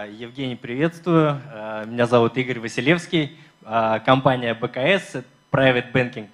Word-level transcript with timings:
А, 0.00 0.06
Евгений, 0.06 0.56
приветствую. 0.56 1.38
А, 1.52 1.84
меня 1.84 2.06
зовут 2.06 2.34
Игорь 2.38 2.58
Василевский. 2.58 3.38
А, 3.62 3.98
компания 3.98 4.54
БКС, 4.54 5.16
Private 5.52 5.92
Banking. 5.92 6.26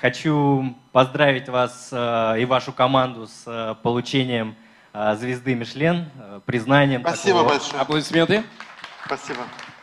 Хочу 0.00 0.74
поздравить 0.90 1.50
вас 1.50 1.92
и 1.92 2.44
вашу 2.46 2.72
команду 2.72 3.26
с 3.26 3.76
получением 3.82 4.54
звезды 4.94 5.54
Мишлен, 5.54 6.08
признанием. 6.46 7.02
Спасибо 7.02 7.40
такого... 7.40 7.58
большое. 7.58 7.82
Аплодисменты. 7.82 8.44
Спасибо. 9.04 9.40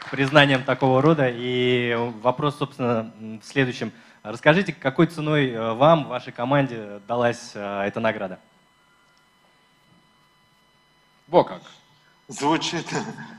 Признанием 0.10 0.64
такого 0.64 1.00
рода. 1.00 1.28
И 1.30 1.96
вопрос, 2.24 2.58
собственно, 2.58 3.12
в 3.20 3.46
следующем. 3.46 3.92
Расскажите, 4.24 4.74
какой 4.74 5.06
ценой 5.06 5.76
вам, 5.76 6.06
вашей 6.06 6.34
команде 6.34 7.00
далась 7.08 7.52
эта 7.54 8.00
награда? 8.00 8.40
Во 11.28 11.44
как. 11.44 11.62
Звучит. 12.32 12.88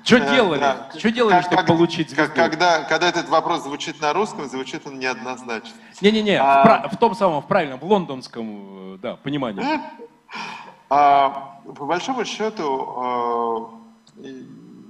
Что 0.04 0.18
делали? 0.18 0.60
Да. 0.60 0.90
Что 0.98 1.10
делали, 1.10 1.32
как, 1.32 1.42
чтобы 1.44 1.56
как, 1.56 1.66
получить 1.66 2.10
звезду? 2.10 2.34
Когда, 2.34 2.84
когда 2.84 3.08
этот 3.08 3.28
вопрос 3.30 3.62
звучит 3.62 4.00
на 4.02 4.12
русском, 4.12 4.46
звучит 4.48 4.86
он 4.86 4.98
неоднозначно. 4.98 5.72
Не-не-не, 6.02 6.38
а... 6.38 6.88
в, 6.88 6.94
в 6.94 6.98
том 6.98 7.14
самом, 7.14 7.40
в 7.40 7.46
правильном, 7.46 7.80
в 7.80 7.84
лондонском, 7.84 8.98
да, 9.00 9.16
понимании. 9.16 9.64
А, 10.94 11.58
по 11.64 11.86
большому 11.86 12.26
счету, 12.26 13.70
э, 14.18 14.32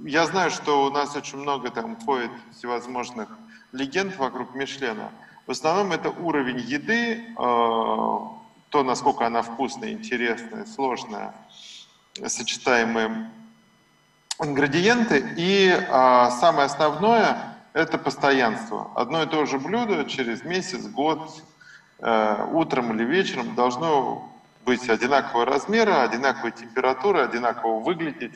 я 0.05 0.25
знаю, 0.25 0.51
что 0.51 0.83
у 0.83 0.89
нас 0.89 1.15
очень 1.15 1.37
много 1.37 1.69
там 1.69 1.95
ходит 1.95 2.29
всевозможных 2.51 3.29
легенд 3.71 4.17
вокруг 4.17 4.53
Мишлена. 4.53 5.11
В 5.47 5.51
основном 5.51 5.93
это 5.93 6.09
уровень 6.09 6.59
еды, 6.59 7.23
э, 7.23 7.35
то, 7.37 8.83
насколько 8.83 9.25
она 9.25 9.43
вкусная, 9.43 9.93
интересная, 9.93 10.65
сложная, 10.65 11.33
сочетаемые 12.27 13.29
ингредиенты. 14.43 15.33
И 15.37 15.71
а, 15.89 16.31
самое 16.31 16.65
основное– 16.65 17.55
это 17.73 17.97
постоянство. 17.97 18.91
Одно 18.95 19.23
и 19.23 19.25
то 19.25 19.45
же 19.45 19.59
блюдо 19.59 20.05
через 20.05 20.43
месяц, 20.43 20.85
год, 20.87 21.43
э, 21.99 22.47
утром 22.51 22.93
или 22.93 23.03
вечером 23.03 23.55
должно 23.55 24.31
быть 24.65 24.87
одинакового 24.89 25.45
размера, 25.45 26.03
одинаковой 26.03 26.51
температуры, 26.51 27.21
одинаково 27.21 27.79
выглядеть, 27.79 28.35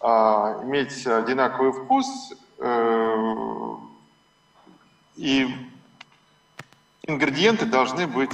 э, 0.00 0.06
иметь 0.06 1.06
одинаковый 1.06 1.72
вкус. 1.72 2.32
Э, 2.58 3.76
и 5.16 5.48
ингредиенты 7.02 7.66
должны 7.66 8.06
быть 8.06 8.32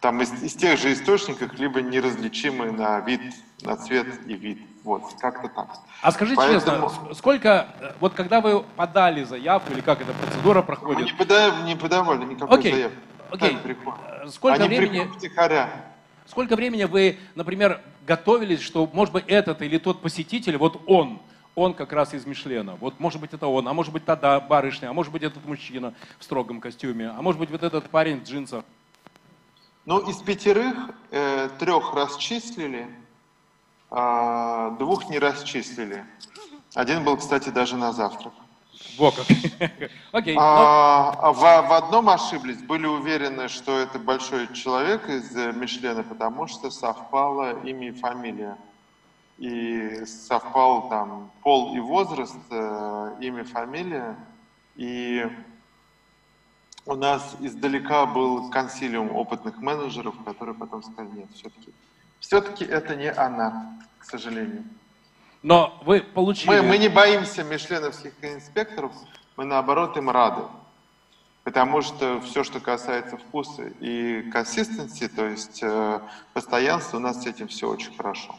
там 0.00 0.22
из, 0.22 0.32
из 0.42 0.54
тех 0.54 0.78
же 0.78 0.92
источников, 0.92 1.54
либо 1.58 1.82
неразличимые 1.82 2.70
на 2.72 3.00
вид, 3.00 3.20
на 3.62 3.76
цвет 3.76 4.06
и 4.26 4.34
вид. 4.34 4.58
Вот, 4.84 5.02
как-то 5.18 5.48
так. 5.48 5.68
А 6.02 6.12
скажите 6.12 6.36
Поэтому... 6.36 6.88
честно, 6.90 7.14
сколько, 7.14 7.68
вот 8.00 8.12
когда 8.12 8.42
вы 8.42 8.62
подали 8.62 9.24
заявку, 9.24 9.72
или 9.72 9.80
как 9.80 10.02
эта 10.02 10.12
процедура 10.12 10.60
проходит? 10.60 11.04
Мы 11.04 11.06
не, 11.06 11.12
пода... 11.12 11.62
не 11.62 11.74
подавали 11.74 12.24
никакой 12.26 12.58
Окей. 12.58 12.72
заявки. 12.72 12.98
Окей. 13.30 13.58
Сколько 14.28 14.62
Они 14.62 14.76
времени... 14.76 15.10
втихаря. 15.16 15.70
Сколько 16.26 16.54
времени 16.54 16.84
вы, 16.84 17.18
например, 17.34 17.80
готовились, 18.06 18.60
что, 18.60 18.88
может 18.92 19.14
быть, 19.14 19.24
этот 19.26 19.62
или 19.62 19.78
тот 19.78 20.02
посетитель, 20.02 20.58
вот 20.58 20.82
он, 20.86 21.18
он 21.54 21.72
как 21.72 21.92
раз 21.94 22.12
из 22.12 22.26
Мишлена. 22.26 22.76
Вот 22.78 23.00
может 23.00 23.20
быть 23.22 23.32
это 23.32 23.46
он, 23.46 23.66
а 23.66 23.72
может 23.72 23.92
быть 23.92 24.04
та 24.04 24.40
барышня, 24.40 24.90
а 24.90 24.92
может 24.92 25.12
быть 25.12 25.22
этот 25.22 25.46
мужчина 25.46 25.94
в 26.18 26.24
строгом 26.24 26.60
костюме, 26.60 27.08
а 27.08 27.22
может 27.22 27.40
быть 27.40 27.50
вот 27.50 27.62
этот 27.62 27.88
парень 27.88 28.20
в 28.20 28.24
джинсах. 28.24 28.64
Ну, 29.86 29.98
из 29.98 30.16
пятерых 30.16 30.74
э, 31.10 31.48
трех 31.58 31.94
расчислили, 31.94 32.88
а, 33.90 34.53
двух 34.70 35.08
не 35.08 35.18
расчислили. 35.18 36.04
Один 36.74 37.04
был, 37.04 37.16
кстати, 37.16 37.50
даже 37.50 37.76
на 37.76 37.92
завтрак. 37.92 38.32
Во 38.98 39.10
как. 39.10 39.26
Окей. 40.12 40.36
А, 40.38 41.10
а 41.20 41.32
в, 41.32 41.38
в 41.40 41.72
одном 41.72 42.08
ошиблись, 42.08 42.62
были 42.62 42.86
уверены, 42.86 43.48
что 43.48 43.78
это 43.78 43.98
большой 43.98 44.52
человек 44.52 45.08
из 45.08 45.34
э, 45.36 45.52
Мишлена, 45.52 46.02
потому 46.02 46.46
что 46.46 46.70
совпало 46.70 47.60
имя 47.64 47.88
и 47.88 47.92
фамилия. 47.92 48.56
И 49.38 50.04
совпал 50.06 50.88
там 50.88 51.30
пол 51.42 51.74
и 51.74 51.80
возраст, 51.80 52.36
э, 52.50 53.16
имя, 53.20 53.44
фамилия. 53.44 54.16
И 54.76 55.28
у 56.86 56.94
нас 56.94 57.36
издалека 57.40 58.06
был 58.06 58.50
консилиум 58.50 59.14
опытных 59.14 59.58
менеджеров, 59.58 60.14
которые 60.24 60.54
потом 60.54 60.82
сказали, 60.82 61.18
нет, 61.18 61.28
все-таки 61.34 61.72
все-таки 62.26 62.64
это 62.64 62.96
не 62.96 63.12
она, 63.12 63.78
к 63.98 64.04
сожалению. 64.04 64.64
Но 65.42 65.78
вы 65.84 66.00
получили... 66.00 66.48
Мы, 66.48 66.62
мы 66.62 66.78
не 66.78 66.88
боимся 66.88 67.44
мишленовских 67.44 68.12
инспекторов, 68.22 68.92
мы 69.36 69.44
наоборот 69.44 69.98
им 69.98 70.08
рады. 70.08 70.42
Потому 71.42 71.82
что 71.82 72.22
все, 72.22 72.42
что 72.42 72.60
касается 72.60 73.18
вкуса 73.18 73.64
и 73.78 74.22
консистенции, 74.32 75.08
то 75.08 75.26
есть 75.26 75.62
э, 75.62 76.00
постоянства, 76.32 76.96
у 76.96 77.00
нас 77.00 77.22
с 77.22 77.26
этим 77.26 77.48
все 77.48 77.68
очень 77.68 77.94
хорошо. 77.94 78.34